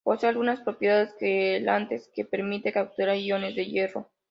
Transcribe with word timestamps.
Posee 0.03 0.27
algunas 0.29 0.61
propiedades 0.61 1.13
quelantes 1.19 2.09
que 2.15 2.25
permite 2.25 2.71
capturar 2.73 3.17
iones 3.17 3.55
de 3.55 3.65
hierro. 3.67 4.09